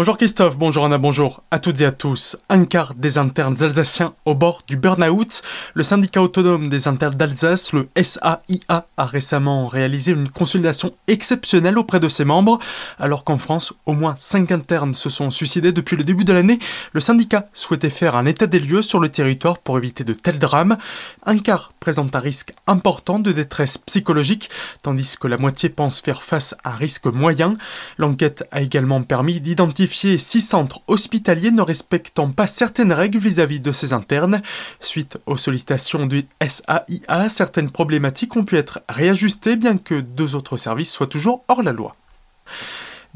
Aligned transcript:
Bonjour 0.00 0.16
Christophe, 0.16 0.56
bonjour 0.56 0.86
Anna, 0.86 0.96
bonjour 0.96 1.42
à 1.50 1.58
toutes 1.58 1.82
et 1.82 1.84
à 1.84 1.92
tous. 1.92 2.38
Un 2.48 2.64
quart 2.64 2.94
des 2.94 3.18
internes 3.18 3.62
alsaciens 3.62 4.14
au 4.24 4.34
bord 4.34 4.62
du 4.66 4.78
burn-out. 4.78 5.42
Le 5.74 5.82
syndicat 5.82 6.22
autonome 6.22 6.70
des 6.70 6.88
internes 6.88 7.16
d'Alsace, 7.16 7.74
le 7.74 7.86
SAIA, 7.94 8.86
a 8.96 9.04
récemment 9.04 9.66
réalisé 9.68 10.12
une 10.12 10.30
consultation 10.30 10.94
exceptionnelle 11.06 11.76
auprès 11.76 12.00
de 12.00 12.08
ses 12.08 12.24
membres. 12.24 12.58
Alors 12.98 13.24
qu'en 13.24 13.36
France, 13.36 13.74
au 13.84 13.92
moins 13.92 14.14
5 14.16 14.50
internes 14.52 14.94
se 14.94 15.10
sont 15.10 15.28
suicidés 15.28 15.70
depuis 15.70 15.98
le 15.98 16.04
début 16.04 16.24
de 16.24 16.32
l'année, 16.32 16.60
le 16.94 17.00
syndicat 17.00 17.50
souhaitait 17.52 17.90
faire 17.90 18.16
un 18.16 18.24
état 18.24 18.46
des 18.46 18.58
lieux 18.58 18.80
sur 18.80 19.00
le 19.00 19.10
territoire 19.10 19.58
pour 19.58 19.76
éviter 19.76 20.02
de 20.02 20.14
tels 20.14 20.38
drames. 20.38 20.78
Un 21.26 21.36
quart 21.36 21.74
présente 21.78 22.16
un 22.16 22.20
risque 22.20 22.54
important 22.66 23.18
de 23.18 23.32
détresse 23.32 23.76
psychologique, 23.76 24.48
tandis 24.80 25.18
que 25.20 25.28
la 25.28 25.36
moitié 25.36 25.68
pense 25.68 26.00
faire 26.00 26.22
face 26.22 26.54
à 26.64 26.70
un 26.70 26.76
risque 26.76 27.04
moyen. 27.04 27.58
L'enquête 27.98 28.48
a 28.50 28.62
également 28.62 29.02
permis 29.02 29.42
d'identifier 29.42 29.89
six 29.92 30.40
centres 30.40 30.80
hospitaliers 30.86 31.50
ne 31.50 31.62
respectant 31.62 32.30
pas 32.30 32.46
certaines 32.46 32.92
règles 32.92 33.18
vis-à-vis 33.18 33.60
de 33.60 33.72
ces 33.72 33.92
internes. 33.92 34.42
Suite 34.80 35.18
aux 35.26 35.36
sollicitations 35.36 36.06
du 36.06 36.26
SAIA, 36.40 37.28
certaines 37.28 37.70
problématiques 37.70 38.36
ont 38.36 38.44
pu 38.44 38.56
être 38.56 38.80
réajustées 38.88 39.56
bien 39.56 39.76
que 39.76 40.00
deux 40.00 40.34
autres 40.34 40.56
services 40.56 40.92
soient 40.92 41.06
toujours 41.06 41.44
hors 41.48 41.62
la 41.62 41.72
loi. 41.72 41.92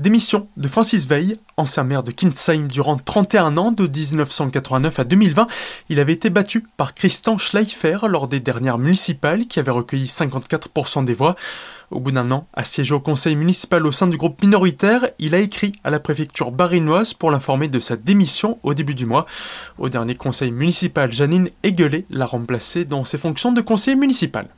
Démission 0.00 0.48
de 0.56 0.66
Francis 0.66 1.06
Veil, 1.06 1.38
ancien 1.56 1.84
maire 1.84 2.02
de 2.02 2.10
Kinsheim 2.10 2.66
durant 2.66 2.96
31 2.96 3.56
ans 3.58 3.70
de 3.70 3.86
1989 3.86 4.98
à 4.98 5.04
2020. 5.04 5.46
Il 5.88 6.00
avait 6.00 6.12
été 6.12 6.30
battu 6.30 6.66
par 6.76 6.94
Christian 6.94 7.38
Schleifer 7.38 7.98
lors 8.08 8.26
des 8.26 8.40
dernières 8.40 8.78
municipales 8.78 9.46
qui 9.46 9.60
avaient 9.60 9.70
recueilli 9.70 10.06
54% 10.06 11.04
des 11.04 11.14
voix. 11.14 11.36
Au 11.92 12.00
bout 12.00 12.10
d'un 12.10 12.32
an, 12.32 12.48
assiégé 12.54 12.92
au 12.92 12.98
conseil 12.98 13.36
municipal 13.36 13.86
au 13.86 13.92
sein 13.92 14.08
du 14.08 14.16
groupe 14.16 14.42
minoritaire, 14.42 15.06
il 15.20 15.32
a 15.32 15.38
écrit 15.38 15.72
à 15.84 15.90
la 15.90 16.00
préfecture 16.00 16.50
barinoise 16.50 17.14
pour 17.14 17.30
l'informer 17.30 17.68
de 17.68 17.78
sa 17.78 17.94
démission 17.94 18.58
au 18.64 18.74
début 18.74 18.96
du 18.96 19.06
mois. 19.06 19.26
Au 19.78 19.88
dernier 19.88 20.16
conseil 20.16 20.50
municipal, 20.50 21.12
Janine 21.12 21.50
Eguelet 21.62 22.04
l'a 22.10 22.26
remplacé 22.26 22.84
dans 22.84 23.04
ses 23.04 23.18
fonctions 23.18 23.52
de 23.52 23.60
conseiller 23.60 23.96
municipal. 23.96 24.48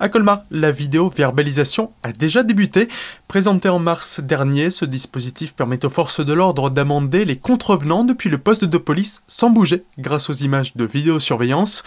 À 0.00 0.08
Colmar, 0.08 0.44
la 0.52 0.70
vidéo-verbalisation 0.70 1.90
a 2.04 2.12
déjà 2.12 2.44
débuté. 2.44 2.86
Présenté 3.26 3.68
en 3.68 3.80
mars 3.80 4.20
dernier, 4.20 4.70
ce 4.70 4.84
dispositif 4.84 5.56
permet 5.56 5.84
aux 5.84 5.90
forces 5.90 6.24
de 6.24 6.32
l'ordre 6.32 6.70
d'amender 6.70 7.24
les 7.24 7.34
contrevenants 7.34 8.04
depuis 8.04 8.30
le 8.30 8.38
poste 8.38 8.64
de 8.64 8.78
police 8.78 9.22
sans 9.26 9.50
bouger 9.50 9.82
grâce 9.98 10.30
aux 10.30 10.34
images 10.34 10.76
de 10.76 10.84
vidéosurveillance. 10.84 11.82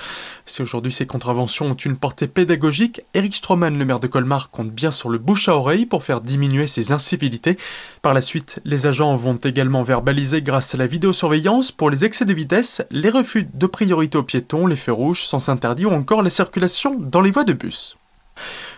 Si 0.46 0.62
aujourd'hui 0.62 0.92
ces 0.92 1.06
contraventions 1.06 1.68
ont 1.68 1.74
une 1.74 1.96
portée 1.96 2.28
pédagogique, 2.28 3.00
Eric 3.14 3.34
Stroman, 3.34 3.78
le 3.78 3.86
maire 3.86 4.02
de 4.02 4.08
Colmar, 4.08 4.50
compte 4.50 4.72
bien 4.72 4.92
sur 4.92 5.08
le 5.08 5.18
bouche 5.18 5.48
à 5.48 5.56
oreille 5.56 5.86
pour 5.86 6.04
faire 6.04 6.20
diminuer 6.20 6.68
ces 6.68 6.92
incivilités. 6.92 7.58
Par 8.02 8.14
la 8.14 8.20
suite, 8.20 8.60
les 8.66 8.88
agents 8.88 9.16
vont 9.16 9.38
également 9.38 9.84
verbaliser 9.84 10.42
grâce 10.42 10.76
à 10.76 10.78
la 10.78 10.86
vidéosurveillance 10.86 11.72
pour 11.72 11.90
les 11.90 12.04
excès 12.04 12.26
de 12.26 12.34
vitesse, 12.34 12.82
les 12.92 13.10
refus 13.10 13.48
de 13.54 13.68
priorité 13.68 14.18
aux 14.18 14.24
piétons, 14.24 14.68
les 14.68 14.76
feux 14.76 14.92
rouges, 14.92 15.24
sans 15.24 15.48
interdit 15.48 15.86
ou 15.86 15.92
encore 15.92 16.24
la 16.24 16.30
circulation 16.30 16.98
dans 17.00 17.22
les 17.22 17.32
voies 17.32 17.46
de 17.46 17.54
bus. 17.54 17.96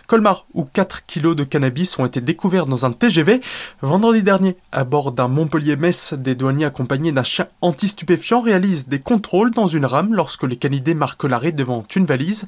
Colmar, 0.06 0.46
où 0.52 0.64
4 0.64 1.06
kilos 1.06 1.34
de 1.34 1.44
cannabis 1.44 1.98
ont 1.98 2.04
été 2.04 2.20
découverts 2.20 2.66
dans 2.66 2.84
un 2.84 2.92
TGV. 2.92 3.40
Vendredi 3.80 4.22
dernier, 4.22 4.56
à 4.70 4.84
bord 4.84 5.12
d'un 5.12 5.28
Montpellier-Metz, 5.28 6.14
des 6.14 6.34
douaniers 6.34 6.66
accompagnés 6.66 7.12
d'un 7.12 7.22
chien 7.22 7.48
anti-stupéfiant 7.62 8.42
réalisent 8.42 8.86
des 8.86 9.00
contrôles 9.00 9.50
dans 9.50 9.66
une 9.66 9.86
rame 9.86 10.14
lorsque 10.14 10.44
les 10.44 10.56
canidés 10.56 10.94
marquent 10.94 11.24
l'arrêt 11.24 11.52
devant 11.52 11.84
une 11.96 12.04
valise. 12.04 12.46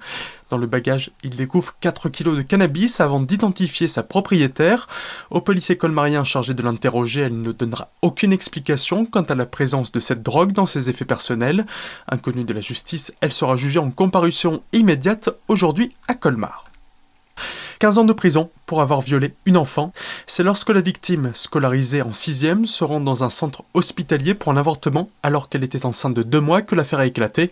Dans 0.51 0.59
le 0.59 0.67
bagage, 0.67 1.11
ils 1.25 1.35
découvrent 1.35 1.75
4 1.81 2.09
kilos 2.11 2.37
de 2.37 2.43
cannabis 2.43 3.01
avant 3.01 3.21
d'identifier 3.21 3.89
sa 3.89 4.03
propriétaire. 4.03 4.87
Au 5.31 5.41
policier 5.41 5.77
colmarien 5.77 6.25
chargé 6.25 6.53
de 6.55 6.63
l'interroger, 6.63 7.23
elle 7.23 7.41
ne 7.41 7.53
donnera 7.53 7.89
aucune 8.03 8.33
explication 8.33 9.07
quant 9.07 9.23
à 9.23 9.35
la 9.35 9.47
présence 9.47 9.93
de 9.93 10.01
cette 10.01 10.23
drogue 10.23 10.53
dans 10.53 10.67
ses 10.67 10.91
effets 10.91 11.05
personnels. 11.05 11.67
Inconnue 12.09 12.45
de 12.45 12.53
la 12.53 12.61
justice, 12.61 13.13
elle 13.21 13.33
sera 13.33 13.57
jugée 13.57 13.81
en 13.81 13.91
comparution 13.91 14.63
immédiate 14.73 15.31
aujourd'hui 15.49 15.91
à 16.07 16.15
Colmar. 16.15 16.66
15 17.79 17.99
ans 17.99 18.05
de 18.05 18.13
prison 18.13 18.51
pour 18.67 18.81
avoir 18.81 19.01
violé 19.01 19.35
une 19.45 19.57
enfant. 19.57 19.93
C'est 20.27 20.43
lorsque 20.43 20.71
la 20.71 20.81
victime, 20.81 21.31
scolarisée 21.35 22.03
en 22.03 22.13
6 22.13 22.65
se 22.65 22.85
rend 22.85 23.01
dans 23.01 23.23
un 23.23 23.31
centre 23.31 23.63
hospitalier 23.75 24.35
pour 24.35 24.53
un 24.53 24.57
avortement 24.57 25.09
alors 25.23 25.49
qu'elle 25.49 25.65
était 25.65 25.87
enceinte 25.87 26.15
de 26.15 26.23
2 26.23 26.41
mois 26.41 26.63
que 26.63 26.75
l'affaire 26.75 26.99
a 26.99 27.07
éclaté. 27.07 27.51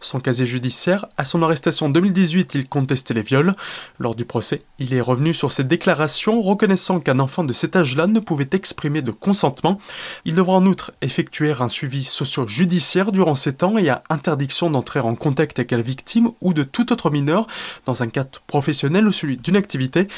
Son 0.00 0.20
casier 0.20 0.46
judiciaire, 0.46 1.06
à 1.16 1.24
son 1.24 1.42
arrestation 1.42 1.86
en 1.86 1.88
2018, 1.88 2.54
il 2.54 2.68
contestait 2.68 3.14
les 3.14 3.22
viols. 3.22 3.54
Lors 3.98 4.14
du 4.14 4.24
procès, 4.24 4.62
il 4.78 4.94
est 4.94 5.00
revenu 5.00 5.32
sur 5.32 5.52
ses 5.52 5.64
déclarations, 5.64 6.42
reconnaissant 6.42 6.98
qu'un 6.98 7.20
enfant 7.20 7.44
de 7.44 7.52
cet 7.52 7.76
âge-là 7.76 8.08
ne 8.08 8.18
pouvait 8.18 8.48
exprimer 8.52 9.00
de 9.00 9.12
consentement. 9.12 9.78
Il 10.24 10.34
devra 10.34 10.54
en 10.54 10.66
outre 10.66 10.92
effectuer 11.02 11.52
un 11.58 11.68
suivi 11.68 12.02
socio-judiciaire 12.02 13.12
durant 13.12 13.36
ces 13.36 13.54
temps 13.54 13.78
et 13.78 13.90
a 13.90 14.02
interdiction 14.10 14.70
d'entrer 14.70 15.00
en 15.00 15.14
contact 15.14 15.58
avec 15.60 15.70
la 15.70 15.82
victime 15.82 16.30
ou 16.40 16.52
de 16.52 16.64
tout 16.64 16.92
autre 16.92 17.10
mineur 17.10 17.46
dans 17.86 18.02
un 18.02 18.08
cadre 18.08 18.40
professionnel 18.46 19.06
ou 19.06 19.12
celui 19.12 19.36
d'une 19.36 19.56
activité. 19.62 20.08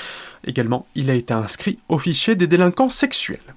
Également, 0.46 0.86
il 0.94 1.10
a 1.10 1.14
été 1.14 1.32
inscrit 1.32 1.78
au 1.88 1.98
fichier 1.98 2.34
des 2.34 2.46
délinquants 2.46 2.88
sexuels. 2.88 3.54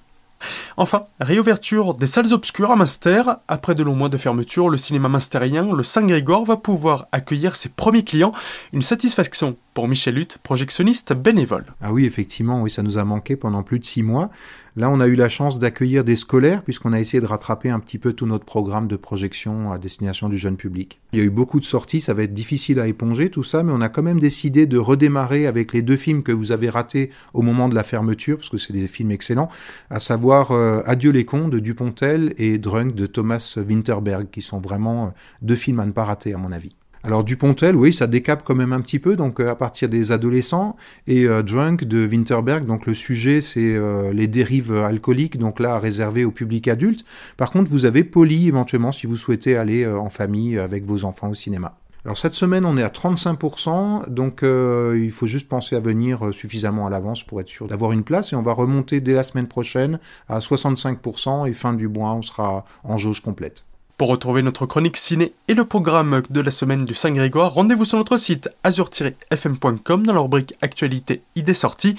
Enfin, 0.78 1.06
réouverture 1.20 1.94
des 1.94 2.06
salles 2.06 2.34
obscures 2.34 2.72
à 2.72 2.75
Munster. 2.75 3.24
Après 3.48 3.74
de 3.74 3.84
longs 3.84 3.96
mois 3.96 4.09
de 4.09 4.18
fermeture, 4.18 4.70
le 4.70 4.78
cinéma 4.78 5.09
munsterien, 5.09 5.74
le 5.74 5.84
Saint-Grégoire, 5.84 6.44
va 6.44 6.58
pouvoir 6.58 7.08
accueillir 7.12 7.56
ses 7.56 7.70
premiers 7.70 8.03
clients. 8.03 8.34
Une 8.74 8.84
satisfaction 8.84 9.58
pour 9.78 9.88
Michel 9.88 10.18
Hutt, 10.18 10.40
projectionniste 10.42 11.14
bénévole. 11.14 11.64
Ah 11.82 11.94
oui, 11.94 12.06
effectivement, 12.06 12.64
oui, 12.64 12.72
ça 12.72 12.82
nous 12.82 12.98
a 12.98 13.04
manqué 13.04 13.36
pendant 13.36 13.62
plus 13.62 13.78
de 13.78 13.86
six 13.86 14.02
mois. 14.02 14.32
Là, 14.76 14.90
on 14.90 15.00
a 15.00 15.06
eu 15.06 15.14
la 15.14 15.30
chance 15.30 15.60
d'accueillir 15.60 16.04
des 16.04 16.16
scolaires, 16.16 16.64
puisqu'on 16.64 16.94
a 16.94 17.00
essayé 17.00 17.22
de 17.22 17.28
rattraper 17.28 17.70
un 17.70 17.80
petit 17.80 18.00
peu 18.00 18.14
tout 18.14 18.26
notre 18.26 18.44
programme 18.44 18.88
de 18.88 18.96
projection 18.96 19.72
à 19.72 19.78
destination 19.78 20.30
du 20.30 20.40
jeune 20.40 20.58
public. 20.58 21.00
Il 21.14 21.20
y 21.20 21.22
a 21.22 21.26
eu 21.26 21.30
beaucoup 21.30 21.60
de 21.60 21.66
sorties, 21.66 22.00
ça 22.00 22.16
va 22.16 22.24
être 22.24 22.34
difficile 22.34 22.80
à 22.80 22.88
éponger 22.88 23.30
tout 23.30 23.44
ça, 23.44 23.62
mais 23.62 23.72
on 23.72 23.82
a 23.82 23.90
quand 23.90 24.02
même 24.02 24.20
décidé 24.20 24.66
de 24.66 24.80
redémarrer 24.80 25.46
avec 25.46 25.74
les 25.74 25.84
deux 25.84 25.98
films 25.98 26.24
que 26.24 26.32
vous 26.32 26.52
avez 26.52 26.72
ratés 26.72 27.12
au 27.36 27.44
moment 27.44 27.70
de 27.70 27.76
la 27.76 27.84
fermeture, 27.84 28.38
parce 28.38 28.50
que 28.50 28.58
c'est 28.58 28.74
des 28.74 28.88
films 28.88 29.12
excellents, 29.12 29.50
à 29.92 30.00
savoir 30.00 30.54
euh, 30.54 30.82
Adieu 30.88 31.12
les 31.12 31.26
cons 31.26 31.50
de 31.50 31.60
Dupontel 31.60 32.34
et 32.40 32.58
Drunk 32.58 32.96
de 32.96 33.06
Thomas 33.06 33.60
Winterberg, 33.64 34.32
qui 34.32 34.42
sont 34.42 34.60
vraiment 34.60 35.06
euh, 35.06 35.10
deux 35.44 35.56
films 35.56 35.82
à 35.82 35.86
ne 35.86 35.92
pas 35.92 36.06
rater, 36.06 36.34
à 36.34 36.40
mon 36.40 36.52
avis. 36.52 36.77
Alors 37.03 37.24
Dupontel, 37.24 37.75
oui, 37.75 37.94
ça 37.94 38.08
décape 38.08 38.44
quand 38.44 38.56
même 38.56 38.74
un 38.74 38.81
petit 38.81 39.00
peu, 39.00 39.16
donc 39.16 39.40
euh, 39.40 39.52
à 39.52 39.56
partir 39.56 39.88
des 39.88 40.12
adolescents, 40.12 40.75
et 41.06 41.25
euh, 41.25 41.44
Drunk 41.44 41.84
de 41.84 42.08
Winterberg, 42.08 42.66
donc 42.66 42.85
le 42.85 42.94
sujet 42.94 43.41
c'est 43.41 43.75
euh, 43.75 44.12
les 44.13 44.28
dérives 44.28 44.75
alcooliques, 44.75 45.38
donc 45.38 45.59
là 45.59 45.78
réservé 45.80 46.25
au 46.25 46.31
public 46.31 46.68
adulte. 46.68 47.06
Par 47.38 47.52
contre, 47.52 47.69
vous 47.69 47.86
avez 47.86 48.03
Poly 48.03 48.47
éventuellement 48.47 48.91
si 48.91 49.06
vous 49.06 49.16
souhaitez 49.16 49.56
aller 49.56 49.86
en 49.86 50.09
famille 50.09 50.57
avec 50.57 50.86
vos 50.86 51.06
enfants 51.06 51.30
au 51.30 51.36
cinéma. 51.36 51.78
Alors 52.03 52.18
cette 52.18 52.34
semaine, 52.34 52.66
on 52.66 52.78
est 52.78 52.84
à 52.84 52.90
35%, 52.90 54.09
donc 54.09 54.40
il 54.44 55.12
faut 55.12 55.28
juste 55.28 55.50
penser 55.50 55.75
à 55.75 55.80
venir 55.80 56.34
suffisamment 56.34 56.88
à 56.88 56.90
l'avance 56.90 57.24
pour 57.24 57.41
être 57.41 57.50
sûr 57.50 57.68
d'avoir 57.68 57.91
une 57.91 58.03
place, 58.03 58.34
et 58.34 58.36
on 58.36 58.41
va 58.41 58.53
remonter 58.53 59.02
dès 59.02 59.13
la 59.13 59.24
semaine 59.24 59.47
prochaine 59.47 60.00
à 60.30 60.40
65%, 60.40 61.47
et 61.47 61.53
fin 61.53 61.74
du 61.74 61.88
mois, 61.88 62.13
on 62.13 62.22
sera 62.22 62.66
en 62.84 62.97
jauge 62.97 63.22
complète. 63.22 63.66
Pour 63.97 64.09
retrouver 64.09 64.44
notre 64.44 64.68
chronique 64.68 64.96
ciné 64.96 65.34
et 65.47 65.56
le 65.56 65.66
programme 65.66 66.22
de 66.30 66.40
la 66.40 66.52
semaine 66.52 66.85
du 66.85 66.94
Saint-Grégoire, 66.94 67.52
rendez-vous 67.52 67.84
sur 67.84 67.97
notre 67.97 68.18
site 68.18 68.47
azur-fm.com 68.63 70.06
dans 70.06 70.13
la 70.13 70.19
rubrique 70.19 70.53
Actualité 70.62 71.24
idées 71.35 71.56
sorties. 71.56 71.96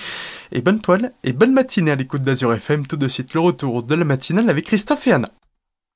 Et 0.52 0.60
bonne 0.60 0.80
toile 0.80 1.12
et 1.24 1.32
bonne 1.32 1.52
matinée 1.52 1.90
à 1.90 1.96
l'écoute 1.96 2.22
d'Azur 2.22 2.54
FM. 2.54 2.86
Tout 2.86 2.96
de 2.96 3.08
suite 3.08 3.34
le 3.34 3.40
retour 3.40 3.82
de 3.82 3.96
la 3.96 4.04
matinale 4.04 4.48
avec 4.48 4.66
Christophe 4.66 5.08
et 5.08 5.12
Anna. 5.12 5.28